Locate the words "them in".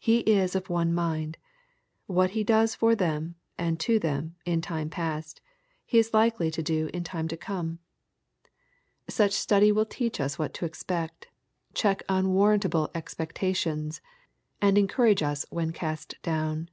3.98-4.60